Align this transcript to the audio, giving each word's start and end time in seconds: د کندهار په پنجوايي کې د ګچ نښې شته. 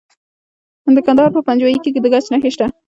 د 0.95 0.97
کندهار 1.05 1.29
په 1.33 1.41
پنجوايي 1.47 1.79
کې 1.83 1.89
د 2.01 2.05
ګچ 2.13 2.25
نښې 2.33 2.51
شته. 2.55 2.65